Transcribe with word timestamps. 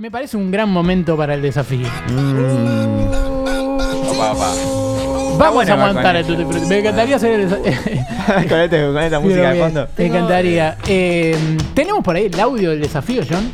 Me 0.00 0.10
parece 0.12 0.36
un 0.36 0.50
gran 0.50 0.68
momento 0.70 1.16
para 1.16 1.34
el 1.34 1.42
desafío. 1.42 1.88
Opa, 4.08 4.32
opa. 4.32 4.54
Vamos 5.38 5.54
bueno, 5.54 5.72
a 5.72 5.74
aguantar 5.74 6.16
el 6.16 6.26
tutti 6.26 6.44
frutti. 6.44 6.66
Me 6.66 6.78
encantaría 6.78 7.16
hacer 7.16 7.40
el 7.40 7.48
desafío. 7.48 8.02
con, 8.48 8.60
este- 8.60 8.86
con 8.86 8.98
esta 8.98 9.20
música 9.20 9.52
de 9.52 9.60
fondo. 9.60 9.88
Me 9.96 10.06
encantaría. 10.06 10.76
Eh, 10.86 11.36
¿Tenemos 11.74 12.02
por 12.04 12.14
ahí 12.16 12.26
el 12.26 12.40
audio 12.40 12.70
del 12.70 12.80
desafío, 12.80 13.22
John? 13.28 13.50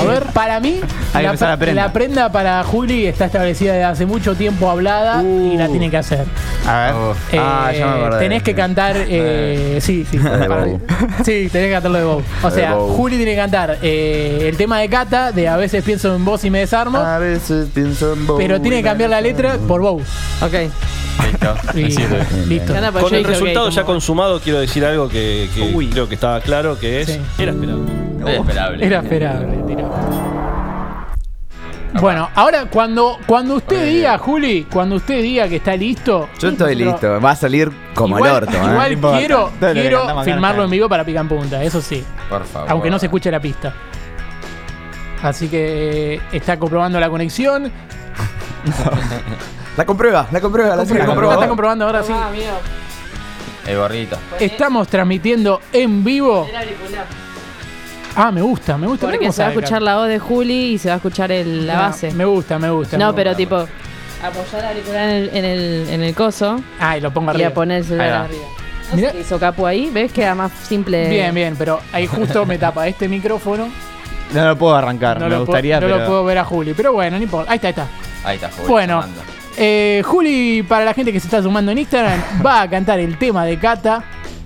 A 0.00 0.04
ver, 0.04 0.22
para 0.32 0.60
mí, 0.60 0.80
Hay 1.12 1.18
que 1.18 1.22
la, 1.22 1.28
empezar 1.28 1.48
la 1.50 1.56
prenda. 1.56 1.82
la 1.86 1.92
prenda 1.92 2.32
para 2.32 2.64
Juli 2.64 3.06
está 3.06 3.26
establecida 3.26 3.72
desde 3.72 3.84
hace 3.84 4.06
mucho 4.06 4.34
tiempo 4.34 4.70
hablada 4.70 5.22
y 5.22 5.56
la 5.56 5.66
Uh. 5.68 5.70
tiene 5.70 5.90
que 5.90 5.96
hacer. 5.98 6.24
A 6.66 6.78
ver. 6.86 6.94
Oh. 6.94 7.14
ah, 7.38 7.70
ya 7.72 7.86
me 7.86 7.92
Eh, 7.92 8.04
acordé. 8.04 8.18
tenés 8.20 8.42
que 8.42 8.54
cantar. 8.54 8.96
eh, 8.98 9.78
sí, 9.80 10.06
sí. 10.10 10.18
De 10.18 10.28
para- 10.48 10.64
Bow. 10.64 10.80
sí, 11.24 11.48
tenés 11.52 11.68
que 11.68 11.72
cantarlo 11.72 11.98
de 11.98 12.04
Bow. 12.04 12.22
O 12.42 12.50
De 12.50 12.56
sea, 12.56 12.74
Bow. 12.74 12.88
Juli 12.96 13.16
tiene 13.16 13.32
que 13.32 13.36
cantar 13.38 13.78
eh, 13.82 14.46
el 14.48 14.56
tema 14.56 14.78
de 14.80 14.88
Cata, 14.88 15.32
de 15.32 15.48
A 15.48 15.56
veces 15.56 15.82
pienso 15.84 16.14
en 16.14 16.24
vos 16.24 16.44
y 16.44 16.50
me 16.50 16.60
desarmo, 16.60 16.98
A 16.98 17.18
veces 17.18 17.68
pienso 17.74 18.12
en 18.14 18.26
vos. 18.26 18.36
pero 18.38 18.60
tiene 18.60 18.78
que 18.78 18.82
cambiar 18.84 19.10
la 19.10 19.20
letra 19.20 19.56
por 19.68 19.80
Bow. 19.80 20.00
Ok. 20.42 20.54
Listo. 21.22 21.54
Y- 21.74 21.82
Me 21.84 21.90
sirve. 21.90 22.26
listo. 22.48 22.72
Gana, 22.72 22.92
pues 22.92 23.04
Con 23.04 23.14
el 23.14 23.22
ok, 23.24 23.28
resultado 23.30 23.70
ya 23.70 23.82
como- 23.82 23.94
consumado, 23.94 24.40
quiero 24.40 24.60
decir 24.60 24.84
algo 24.84 25.08
que, 25.08 25.48
que 25.54 25.62
Uy. 25.74 25.88
creo 25.88 26.08
que 26.08 26.14
estaba 26.14 26.40
claro, 26.40 26.78
que 26.78 27.00
es... 27.02 27.08
Sí. 27.08 27.20
Era 27.38 27.52
esperable. 27.52 27.92
Era 28.22 28.36
esperable. 28.40 28.86
Era 28.86 28.98
esperable, 29.00 29.56
tiró. 29.66 29.90
Bueno, 32.00 32.30
ahora 32.36 32.66
cuando, 32.70 33.18
cuando 33.26 33.56
usted 33.56 33.84
diga, 33.84 34.16
Juli, 34.16 34.64
cuando 34.72 34.94
usted 34.96 35.20
diga 35.22 35.48
que 35.48 35.56
está 35.56 35.74
listo. 35.76 36.28
Yo 36.38 36.50
estoy 36.50 36.76
listo. 36.76 37.20
Va 37.20 37.32
a 37.32 37.36
salir 37.36 37.70
como 37.94 38.16
igual, 38.16 38.30
el 38.30 38.36
orto, 38.44 38.52
¿eh? 38.56 38.70
Igual 38.70 38.92
importa. 38.92 39.18
quiero, 39.18 39.52
quiero 39.72 39.98
cantamos 39.98 40.24
filmarlo 40.24 40.64
en 40.64 40.70
vivo 40.70 40.88
para 40.88 41.04
picar 41.04 41.22
en 41.22 41.28
punta, 41.28 41.62
eso 41.64 41.80
sí. 41.80 42.04
Por 42.28 42.44
favor. 42.44 42.70
Aunque 42.70 42.90
no 42.90 42.98
se 43.00 43.06
escuche 43.06 43.28
la 43.30 43.40
pista. 43.40 43.74
Así 45.22 45.48
que 45.48 46.20
está 46.32 46.58
comprobando 46.58 47.00
la 47.00 47.10
conexión. 47.10 47.72
La 49.76 49.84
comprueba, 49.86 50.26
la 50.30 50.40
comprueba, 50.40 50.70
la 50.70 50.76
Comprueba, 50.78 51.06
comprueba. 51.06 51.34
está 51.34 51.48
comprobando 51.48 51.84
ahora 51.86 52.02
sí. 52.02 52.12
Ah, 52.14 52.28
amigo. 52.28 52.44
El 53.66 53.76
gorrito. 53.76 54.16
Estamos 54.38 54.88
transmitiendo 54.88 55.60
en 55.72 56.02
vivo. 56.02 56.46
Ah, 58.16 58.32
me 58.32 58.42
gusta, 58.42 58.76
me 58.76 58.86
gusta. 58.88 59.06
Porque 59.08 59.30
se 59.32 59.42
va 59.42 59.48
a 59.48 59.52
escuchar 59.52 59.80
la 59.82 59.96
voz 59.96 60.08
de 60.08 60.18
Juli 60.18 60.72
y 60.74 60.78
se 60.78 60.88
va 60.88 60.94
a 60.94 60.96
escuchar 60.96 61.30
el- 61.30 61.66
la 61.66 61.74
No, 61.74 61.80
base. 61.82 62.10
Me 62.12 62.24
gusta, 62.24 62.58
me 62.58 62.70
gusta. 62.70 62.96
me 62.96 63.04
No, 63.04 63.10
gusta. 63.10 63.16
pero 63.16 63.36
tipo, 63.36 63.54
apoyar 63.56 64.60
el 64.64 64.66
auricular 64.66 65.08
en 65.08 65.14
el, 65.16 65.30
en 65.36 65.44
el, 65.44 65.88
en 65.90 66.02
el 66.02 66.14
coso 66.14 66.60
Ah, 66.80 66.96
y 66.98 67.00
lo 67.00 67.12
pongo 67.12 67.30
y 67.30 67.34
arriba. 67.36 67.48
a 67.50 67.54
poner 67.54 67.78
el 67.78 67.84
celular 67.84 68.12
arriba. 68.12 68.42
No 68.90 68.96
Mirá. 68.96 69.10
sé 69.10 69.14
qué 69.16 69.20
hizo 69.22 69.38
Capu 69.38 69.66
ahí, 69.66 69.88
¿ves? 69.92 70.12
Queda 70.12 70.34
más 70.34 70.50
simple. 70.66 71.08
Bien, 71.08 71.32
bien, 71.32 71.54
pero 71.56 71.80
ahí 71.92 72.08
justo 72.08 72.44
me 72.44 72.58
tapa 72.58 72.88
este 72.88 73.08
micrófono. 73.08 73.68
No 74.34 74.44
lo 74.44 74.56
puedo 74.58 74.74
arrancar, 74.74 75.18
No, 75.20 75.26
me 75.26 75.30
lo, 75.30 75.40
gustaría, 75.44 75.78
no 75.78 75.86
pero... 75.86 75.98
lo 76.00 76.06
puedo 76.06 76.24
ver 76.24 76.38
a 76.38 76.44
Juli. 76.44 76.74
Pero 76.74 76.92
bueno, 76.92 77.16
no 77.16 77.22
importa. 77.22 77.52
Ahí 77.52 77.56
está, 77.56 77.68
ahí 77.68 77.70
está. 77.72 77.86
Ahí 78.24 78.34
está, 78.36 78.50
Juli, 78.50 78.68
Bueno. 78.68 79.00
llamando. 79.00 79.20
Eh, 79.56 80.02
Juli, 80.04 80.62
para 80.66 80.84
la 80.84 80.94
gente 80.94 81.12
que 81.12 81.20
se 81.20 81.26
está 81.26 81.42
sumando 81.42 81.72
en 81.72 81.78
Instagram, 81.78 82.18
va 82.44 82.62
a 82.62 82.70
cantar 82.70 82.98
el 83.00 83.18
tema 83.18 83.44
de 83.44 83.58
Cata, 83.58 84.02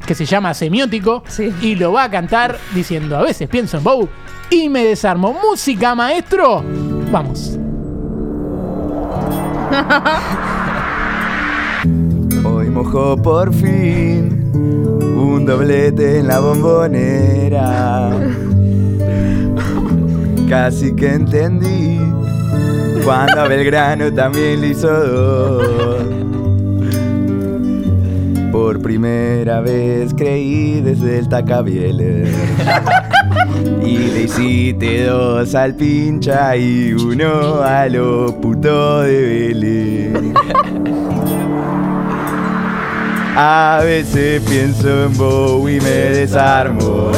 que 0.06 0.14
se 0.14 0.24
llama 0.24 0.54
Semiótico, 0.54 1.22
Sí. 1.28 1.52
y 1.60 1.74
lo 1.76 1.92
va 1.92 2.04
a 2.04 2.10
cantar 2.10 2.58
diciendo, 2.74 3.16
a 3.16 3.22
veces 3.22 3.48
pienso 3.48 3.76
en 3.78 3.84
Bow 3.84 4.08
y 4.50 4.68
me 4.68 4.84
desarmo. 4.84 5.34
Música, 5.42 5.94
maestro. 5.94 6.64
Vamos. 7.12 7.58
Hoy 12.44 12.68
mojó 12.70 13.16
por 13.20 13.52
fin 13.54 14.50
un 15.16 15.44
doblete 15.46 16.18
en 16.20 16.28
la 16.28 16.38
bombonera. 16.40 18.10
Casi 20.48 20.94
que 20.94 21.14
entendí 21.14 21.98
cuando 23.04 23.40
a 23.40 23.48
Belgrano 23.48 24.12
también 24.12 24.60
le 24.62 24.68
hizo 24.68 24.88
dos. 24.88 26.04
Por 28.50 28.80
primera 28.80 29.60
vez 29.60 30.14
creí 30.14 30.80
desde 30.80 31.18
el 31.18 31.28
Tacabieler. 31.28 32.28
Y 33.84 33.98
le 33.98 34.22
hiciste 34.22 35.04
dos 35.04 35.54
al 35.54 35.74
pincha 35.74 36.56
y 36.56 36.92
uno 36.92 37.62
a 37.62 37.86
lo 37.88 38.40
puto 38.40 39.02
de 39.02 39.22
Vélez. 39.22 40.34
A 43.36 43.80
veces 43.84 44.40
pienso 44.48 45.04
en 45.06 45.16
Bow 45.16 45.68
y 45.68 45.80
me 45.80 45.90
desarmo. 45.90 47.10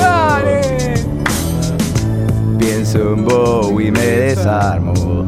Pienso 2.59 3.13
en 3.13 3.25
Bow 3.25 3.81
y 3.81 3.91
me 3.91 4.01
desarmo. 4.01 5.27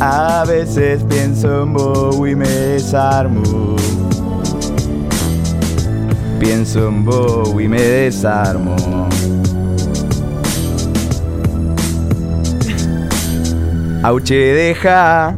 A 0.00 0.44
veces 0.46 1.02
pienso 1.08 1.62
en 1.62 1.72
Bow 1.72 2.26
y 2.26 2.34
me 2.34 2.48
desarmo. 2.48 3.76
Pienso 6.40 6.88
en 6.88 7.04
Bow 7.04 7.60
y 7.60 7.68
me 7.68 7.80
desarmo. 7.80 8.76
Auche 14.02 14.34
deja 14.34 15.36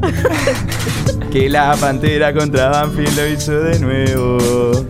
que 1.31 1.51
la 1.51 1.77
pantera 1.77 2.33
contra 2.33 2.71
Banfield 2.71 3.17
lo 3.17 3.29
hizo 3.29 3.61
de 3.61 3.79
nuevo. 3.79 4.87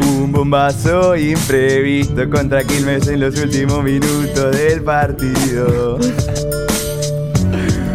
Un 0.00 0.32
bombazo 0.32 1.16
imprevisto 1.16 2.30
contra 2.30 2.64
Quilmes 2.64 3.08
en 3.08 3.20
los 3.20 3.38
últimos 3.38 3.84
minutos 3.84 4.56
del 4.56 4.82
partido. 4.82 5.98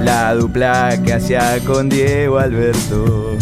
La 0.05 0.35
dupla 0.35 1.01
que 1.03 1.13
hacía 1.13 1.59
con 1.66 1.89
Diego 1.89 2.38
Alberto. 2.38 3.35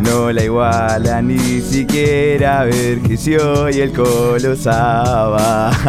No 0.00 0.30
la 0.30 0.44
iguala 0.44 1.20
ni 1.20 1.60
siquiera 1.60 2.62
ver 2.62 3.00
que 3.00 3.16
si 3.16 3.34
hoy 3.34 3.80
el 3.80 3.92
colosaba. 3.92 5.72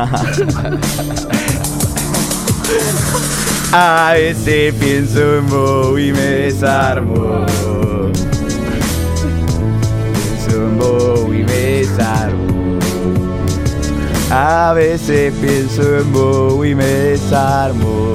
A 3.72 4.14
veces 4.14 4.74
pienso 4.74 5.38
en 5.38 5.48
vos 5.48 6.00
y 6.00 6.12
me 6.12 6.20
desarmo. 6.20 7.46
Pienso 10.12 10.56
en 10.56 10.78
vos 10.80 11.28
y 11.28 11.44
me 11.44 11.54
desarmo. 11.54 12.80
A 14.32 14.74
veces 14.74 15.32
pienso 15.40 16.00
en 16.00 16.12
vos 16.12 16.66
y 16.66 16.74
me 16.74 16.86
desarmo. 16.86 18.12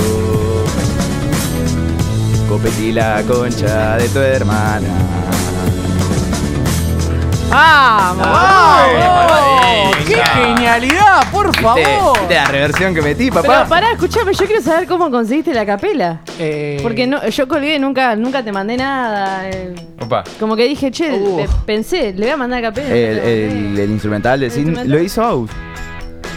Copetí 2.56 2.90
la 2.90 3.22
concha 3.28 3.98
de 3.98 4.08
tu 4.08 4.18
hermana. 4.18 4.88
¡Vamos! 7.50 8.26
¡Oh, 8.26 9.90
¡Qué 10.06 10.14
genialidad! 10.24 11.30
¡Por 11.30 11.54
favor! 11.54 12.18
¿Viste 12.18 12.34
la 12.34 12.46
reversión 12.46 12.94
que 12.94 13.02
metí, 13.02 13.28
Pero 13.30 13.42
papá? 13.42 13.66
pará, 13.68 13.92
escuchame, 13.92 14.32
yo 14.32 14.46
quiero 14.46 14.62
saber 14.62 14.88
cómo 14.88 15.10
conseguiste 15.10 15.52
la 15.52 15.66
capela. 15.66 16.20
Eh, 16.38 16.80
Porque 16.82 17.06
no, 17.06 17.28
yo 17.28 17.46
colgué 17.46 17.76
y 17.76 17.78
nunca, 17.78 18.16
nunca 18.16 18.42
te 18.42 18.50
mandé 18.52 18.78
nada. 18.78 19.50
eh, 19.50 19.74
Opa. 20.00 20.24
Como 20.40 20.56
que 20.56 20.66
dije, 20.66 20.90
che, 20.90 21.12
Uh. 21.12 21.36
pe- 21.36 21.48
pensé, 21.66 22.14
le 22.14 22.22
voy 22.22 22.30
a 22.30 22.36
mandar 22.38 22.62
capela. 22.62 22.88
El, 22.88 23.78
instrumental 23.90 24.40
de 24.40 24.46
¿El 24.46 24.52
Sin 24.52 24.62
instrumental? 24.68 24.96
lo 24.98 25.04
hizo 25.04 25.22
Aus, 25.22 25.50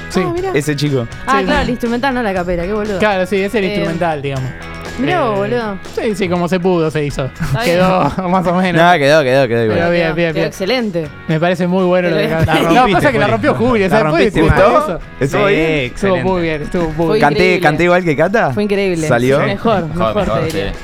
Sí. 0.09 0.21
Ah, 0.25 0.31
mirá. 0.35 0.51
ese 0.53 0.75
chico. 0.75 1.07
Ah, 1.25 1.37
Sí. 1.39 1.45
claro, 1.45 1.61
el 1.61 1.69
instrumental, 1.69 2.13
no 2.13 2.21
la 2.21 2.33
capela, 2.33 2.63
qué 2.63 2.73
boludo. 2.73 2.99
Claro, 2.99 3.25
sí, 3.25 3.37
es 3.37 3.55
el 3.55 3.63
Eh, 3.63 3.67
instrumental, 3.67 4.21
digamos. 4.21 4.51
Mirá 4.99 5.25
Eh, 5.25 5.29
boludo. 5.35 5.77
Sí, 5.95 6.15
sí, 6.15 6.27
como 6.29 6.47
se 6.47 6.59
pudo 6.59 6.91
se 6.91 7.05
hizo. 7.05 7.29
Quedó 7.63 8.03
más 8.29 8.45
o 8.47 8.53
menos. 8.55 8.81
Nada, 8.81 8.97
quedó, 8.97 9.23
quedó, 9.23 9.47
quedó 9.47 9.63
igual. 9.63 9.77
Pero 9.79 9.91
bien, 9.91 10.15
bien, 10.15 10.27
quedó 10.27 10.33
bien. 10.33 10.45
excelente. 10.47 11.07
Me 11.27 11.39
parece 11.39 11.67
muy 11.67 11.83
bueno 11.85 12.09
lo 12.09 12.17
que 12.17 12.27
La 12.27 12.45
canta. 12.45 12.59
No, 12.73 12.87
pasa 12.91 13.11
que 13.11 13.19
la 13.19 13.27
rompió 13.27 13.55
Juli. 13.55 13.81
La 13.83 13.89
¿sabes? 13.89 14.03
Rompiste, 14.05 14.41
¿gustó? 14.41 14.99
¿Estuvo 15.19 15.47
Sí, 15.47 15.53
bien? 15.55 15.69
Estuvo 15.93 16.17
muy 16.17 16.41
bien, 16.41 16.61
estuvo 16.63 16.83
muy 16.85 16.93
Fue 16.93 17.07
bien. 17.15 17.21
¿Canté. 17.21 17.59
¿Canté 17.59 17.83
igual 17.85 18.03
que 18.03 18.15
Cata? 18.15 18.53
Fue 18.53 18.63
increíble. 18.63 19.07
¿Salió? 19.07 19.39
Mejor, 19.39 19.87
mejor, 19.87 19.95
Mejor, 19.97 20.15
mejor, 20.15 20.39
te 20.39 20.45
diría. 20.45 20.73
sí. 20.73 20.79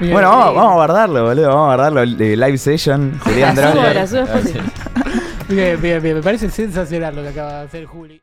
Bien. 0.00 0.12
Bueno, 0.14 0.30
vamos, 0.30 0.54
vamos 0.56 0.72
a 0.72 0.74
guardarlo, 0.74 1.24
boludo. 1.26 1.48
Vamos 1.48 1.62
a 1.62 1.66
guardarlo. 1.76 2.04
Live 2.04 2.58
session. 2.58 3.20
Sería 3.24 3.52
la 3.54 4.06
subo 4.06 4.20
después. 4.22 4.54
Bien, 5.48 5.80
bien, 5.80 6.02
bien. 6.02 6.16
Me 6.16 6.22
parece 6.22 6.50
sensacional 6.50 7.14
lo 7.14 7.22
que 7.22 7.28
acaba 7.28 7.58
de 7.60 7.64
hacer 7.66 7.84
Juli. 7.84 8.20